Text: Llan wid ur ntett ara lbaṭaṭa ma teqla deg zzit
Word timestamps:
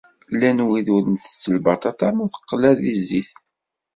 Llan 0.33 0.59
wid 0.67 0.87
ur 0.95 1.03
ntett 1.13 1.45
ara 1.47 1.57
lbaṭaṭa 1.59 2.07
ma 2.13 2.25
teqla 2.33 2.71
deg 2.79 2.93
zzit 2.99 3.31